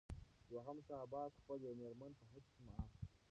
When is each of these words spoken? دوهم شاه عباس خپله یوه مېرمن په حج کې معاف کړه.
دوهم 0.49 0.77
شاه 0.85 0.99
عباس 1.05 1.31
خپله 1.41 1.57
یوه 1.65 1.77
مېرمن 1.81 2.11
په 2.19 2.25
حج 2.31 2.45
کې 2.53 2.61
معاف 2.65 2.89
کړه. 2.97 3.07